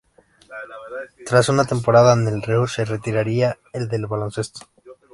Tras 1.27 1.47
una 1.49 1.65
temporada 1.65 2.13
en 2.15 2.27
el 2.27 2.41
Reus, 2.41 2.73
se 2.73 2.85
retiraría 2.85 3.59
del 3.71 4.07
baloncesto. 4.07 4.61